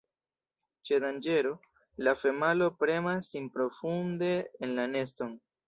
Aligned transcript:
Ĉe 0.89 0.97
danĝero, 1.03 1.51
la 2.07 2.15
femalo 2.23 2.71
premas 2.81 3.31
sin 3.37 3.53
profunde 3.61 4.33
en 4.67 4.77
la 4.83 4.91
neston. 4.99 5.41